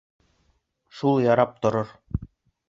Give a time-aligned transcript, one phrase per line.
[1.01, 1.93] Шул ярап торор.